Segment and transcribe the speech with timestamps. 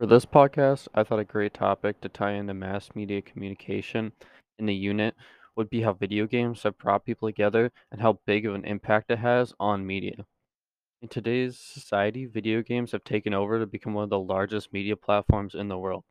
[0.00, 4.12] For this podcast, I thought a great topic to tie into mass media communication
[4.58, 5.14] in the unit
[5.56, 9.10] would be how video games have brought people together and how big of an impact
[9.10, 10.24] it has on media.
[11.02, 14.96] In today's society, video games have taken over to become one of the largest media
[14.96, 16.04] platforms in the world.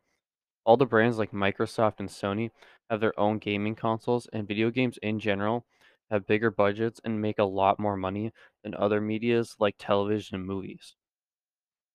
[0.64, 2.50] All the brands like Microsoft and Sony
[2.90, 5.66] have their own gaming consoles, and video games in general
[6.12, 8.30] have bigger budgets and make a lot more money
[8.62, 10.94] than other medias like television and movies.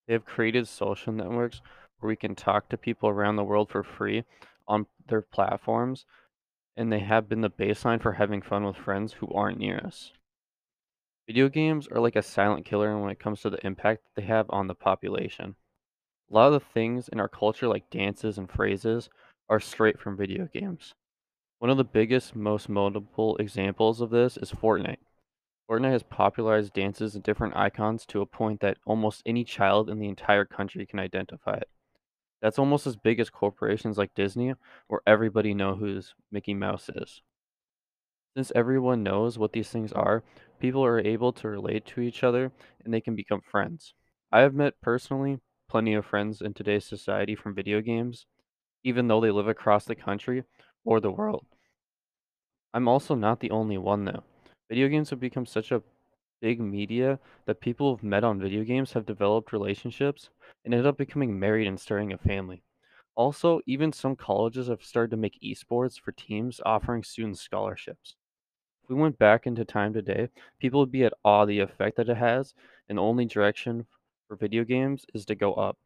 [0.08, 1.62] They have created social networks
[2.00, 4.24] where we can talk to people around the world for free
[4.68, 6.06] on their platforms,
[6.76, 10.12] and they have been the baseline for having fun with friends who aren't near us.
[11.28, 14.46] Video games are like a silent killer when it comes to the impact they have
[14.50, 15.56] on the population.
[16.30, 19.10] A lot of the things in our culture, like dances and phrases,
[19.50, 20.94] are straight from video games.
[21.60, 24.98] One of the biggest, most notable examples of this is Fortnite.
[25.70, 29.98] Fortnite has popularized dances and different icons to a point that almost any child in
[29.98, 31.70] the entire country can identify it.
[32.46, 34.54] That's almost as big as corporations like Disney,
[34.88, 36.00] where everybody know who
[36.32, 37.24] Mickey Mouse is.
[38.38, 40.22] Since everyone knows what these things are,
[40.60, 42.52] people are able to relate to each other
[42.84, 43.96] and they can become friends.
[44.32, 48.28] I have met personally plenty of friends in today's society from video games,
[48.84, 50.44] even though they live across the country
[50.84, 51.48] or the world.
[52.76, 54.24] I'm also not the only one though.
[54.70, 55.82] Video games have become such a
[56.46, 60.30] big media that people who've met on video games have developed relationships
[60.64, 62.62] and ended up becoming married and starting a family.
[63.16, 68.16] Also, even some colleges have started to make esports for teams offering students scholarships.
[68.84, 70.30] If we went back into time today,
[70.60, 72.54] people would be at awe the effect that it has,
[72.88, 73.88] and the only direction
[74.28, 75.80] for video games is to go up.